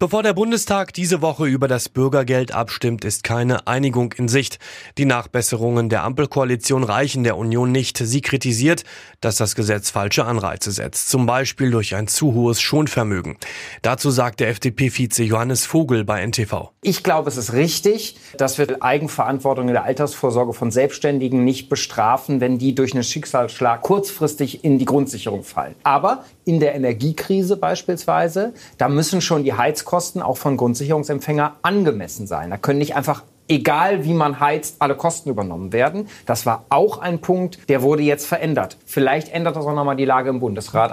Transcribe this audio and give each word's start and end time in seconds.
Bevor 0.00 0.24
der 0.24 0.32
Bundestag 0.32 0.92
diese 0.92 1.22
Woche 1.22 1.46
über 1.46 1.68
das 1.68 1.88
Bürgergeld 1.88 2.50
abstimmt, 2.52 3.04
ist 3.04 3.22
keine 3.22 3.68
Einigung 3.68 4.12
in 4.14 4.26
Sicht. 4.26 4.58
Die 4.98 5.04
Nachbesserungen 5.04 5.88
der 5.88 6.02
Ampelkoalition 6.02 6.82
reichen 6.82 7.22
der 7.22 7.36
Union 7.36 7.70
nicht. 7.70 7.98
Sie 7.98 8.20
kritisiert, 8.20 8.82
dass 9.20 9.36
das 9.36 9.54
Gesetz 9.54 9.90
falsche 9.90 10.24
Anreize 10.24 10.72
setzt, 10.72 11.10
zum 11.10 11.26
Beispiel 11.26 11.70
durch 11.70 11.94
ein 11.94 12.08
zu 12.08 12.34
hohes 12.34 12.60
Schonvermögen. 12.60 13.36
Dazu 13.82 14.10
sagt 14.10 14.40
der 14.40 14.48
FDP-Vize 14.48 15.22
Johannes 15.22 15.64
Vogel 15.64 16.04
bei 16.04 16.26
NTV. 16.26 16.72
Ich 16.82 17.04
glaube, 17.04 17.28
es 17.28 17.36
ist 17.36 17.52
richtig, 17.52 18.16
dass 18.36 18.58
wir 18.58 18.82
Eigenverantwortung 18.82 19.68
in 19.68 19.74
der 19.74 19.84
Altersvorsorge 19.84 20.54
von 20.54 20.72
Selbstständigen 20.72 21.44
nicht 21.44 21.68
bestrafen, 21.68 22.40
wenn 22.40 22.58
die 22.58 22.74
durch 22.74 22.94
einen 22.94 23.04
Schicksalsschlag 23.04 23.82
kurzfristig 23.82 24.64
in 24.64 24.80
die 24.80 24.86
Grundsicherung 24.86 25.44
fallen. 25.44 25.76
Aber 25.84 26.24
in 26.44 26.58
der 26.58 26.74
Energiekrise 26.74 27.56
beispielsweise, 27.56 28.54
da 28.76 28.88
müssen 28.88 29.20
schon 29.20 29.44
die 29.44 29.54
Heiz 29.54 29.83
Heizkosten 29.84 30.22
auch 30.22 30.38
von 30.38 30.56
Grundsicherungsempfänger 30.56 31.56
angemessen 31.62 32.26
sein. 32.26 32.50
Da 32.50 32.56
können 32.56 32.78
nicht 32.78 32.96
einfach 32.96 33.22
egal 33.48 34.04
wie 34.04 34.14
man 34.14 34.40
heizt, 34.40 34.76
alle 34.78 34.94
Kosten 34.96 35.28
übernommen 35.28 35.72
werden. 35.72 36.08
Das 36.24 36.46
war 36.46 36.64
auch 36.70 36.98
ein 36.98 37.20
Punkt, 37.20 37.58
der 37.68 37.82
wurde 37.82 38.02
jetzt 38.02 38.26
verändert. 38.26 38.78
Vielleicht 38.86 39.28
ändert 39.28 39.56
das 39.56 39.66
auch 39.66 39.74
nochmal 39.74 39.96
die 39.96 40.06
Lage 40.06 40.30
im 40.30 40.40
Bundesrat. 40.40 40.92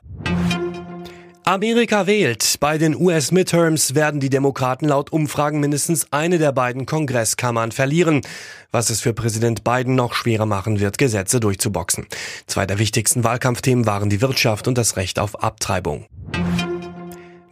Amerika 1.45 2.07
wählt. 2.07 2.57
Bei 2.59 2.77
den 2.77 2.95
US-Midterms 2.95 3.95
werden 3.95 4.19
die 4.19 4.29
Demokraten 4.29 4.87
laut 4.87 5.11
Umfragen 5.11 5.59
mindestens 5.59 6.11
eine 6.11 6.37
der 6.37 6.51
beiden 6.51 6.85
Kongresskammern 6.85 7.71
verlieren, 7.71 8.21
was 8.71 8.89
es 8.89 9.01
für 9.01 9.13
Präsident 9.13 9.63
Biden 9.63 9.95
noch 9.95 10.13
schwerer 10.13 10.45
machen 10.45 10.79
wird, 10.79 10.97
Gesetze 10.97 11.39
durchzuboxen. 11.39 12.07
Zwei 12.47 12.65
der 12.65 12.79
wichtigsten 12.79 13.23
Wahlkampfthemen 13.23 13.85
waren 13.85 14.09
die 14.09 14.21
Wirtschaft 14.21 14.67
und 14.67 14.77
das 14.77 14.97
Recht 14.97 15.19
auf 15.19 15.41
Abtreibung. 15.43 16.05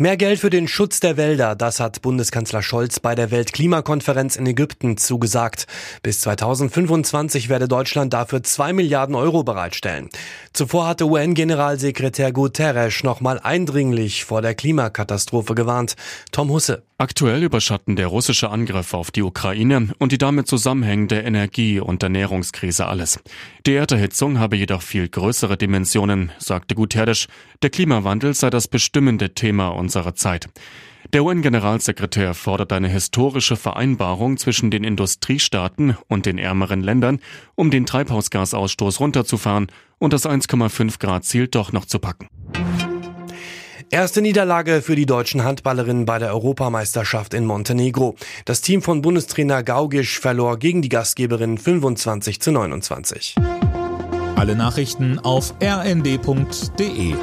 Mehr 0.01 0.15
Geld 0.15 0.39
für 0.39 0.49
den 0.49 0.69
Schutz 0.69 1.01
der 1.01 1.17
Wälder, 1.17 1.57
das 1.57 1.81
hat 1.81 2.01
Bundeskanzler 2.01 2.61
Scholz 2.61 3.01
bei 3.01 3.15
der 3.15 3.31
Weltklimakonferenz 3.31 4.37
in 4.37 4.47
Ägypten 4.47 4.95
zugesagt. 4.95 5.67
Bis 6.03 6.21
2025 6.21 7.49
werde 7.49 7.67
Deutschland 7.67 8.13
dafür 8.13 8.41
zwei 8.41 8.71
Milliarden 8.71 9.13
Euro 9.13 9.43
bereitstellen. 9.43 10.07
Zuvor 10.53 10.87
hatte 10.87 11.03
UN-Generalsekretär 11.03 12.31
Guterres 12.31 13.03
nochmal 13.03 13.41
eindringlich 13.43 14.23
vor 14.23 14.41
der 14.41 14.55
Klimakatastrophe 14.55 15.53
gewarnt. 15.53 15.97
Tom 16.31 16.49
Husse. 16.49 16.88
Aktuell 17.01 17.43
überschatten 17.43 17.95
der 17.95 18.07
russische 18.07 18.49
Angriff 18.49 18.93
auf 18.93 19.09
die 19.09 19.23
Ukraine 19.23 19.87
und 19.99 20.11
die 20.11 20.17
damit 20.17 20.47
zusammenhängende 20.47 21.21
Energie- 21.21 21.79
und 21.79 22.03
Ernährungskrise 22.03 22.87
alles. 22.87 23.21
Die 23.65 23.73
Erderhitzung 23.75 24.37
habe 24.37 24.57
jedoch 24.57 24.81
viel 24.81 25.07
größere 25.07 25.55
Dimensionen, 25.55 26.33
sagte 26.39 26.75
Guterres. 26.75 27.29
Der 27.61 27.69
Klimawandel 27.69 28.33
sei 28.33 28.49
das 28.49 28.67
bestimmende 28.67 29.33
Thema 29.33 29.69
unserer 29.69 30.13
Zeit. 30.13 30.49
Der 31.13 31.23
UN-Generalsekretär 31.23 32.33
fordert 32.33 32.73
eine 32.73 32.89
historische 32.89 33.55
Vereinbarung 33.55 34.35
zwischen 34.35 34.69
den 34.69 34.83
Industriestaaten 34.83 35.95
und 36.09 36.25
den 36.25 36.37
ärmeren 36.37 36.81
Ländern, 36.81 37.21
um 37.55 37.71
den 37.71 37.85
Treibhausgasausstoß 37.85 38.99
runterzufahren 38.99 39.67
und 39.99 40.11
das 40.11 40.25
1,5 40.25 40.99
Grad 40.99 41.23
Ziel 41.23 41.47
doch 41.47 41.71
noch 41.71 41.85
zu 41.85 41.99
packen. 41.99 42.27
Erste 43.91 44.21
Niederlage 44.21 44.83
für 44.83 44.95
die 44.95 45.07
deutschen 45.07 45.43
Handballerinnen 45.43 46.05
bei 46.05 46.19
der 46.19 46.31
Europameisterschaft 46.31 47.33
in 47.33 47.45
Montenegro. 47.45 48.15
Das 48.45 48.61
Team 48.61 48.83
von 48.83 49.01
Bundestrainer 49.01 49.63
Gaugisch 49.63 50.19
verlor 50.19 50.59
gegen 50.59 50.83
die 50.83 50.89
Gastgeberin 50.89 51.57
25 51.57 52.39
zu 52.39 52.51
29. 52.51 53.35
Alle 54.35 54.55
Nachrichten 54.55 55.17
auf 55.17 55.55
rnd.de 55.61 57.15